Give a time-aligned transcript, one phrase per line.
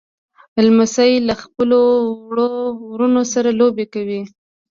[0.65, 1.81] لمسی له خپلو
[2.27, 2.51] وړو
[2.91, 4.21] وروڼو سره لوبې کوي.